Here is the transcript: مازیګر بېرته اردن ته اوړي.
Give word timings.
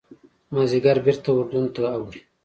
مازیګر 0.53 0.97
بېرته 1.05 1.29
اردن 1.35 1.65
ته 1.73 1.81
اوړي. 1.95 2.21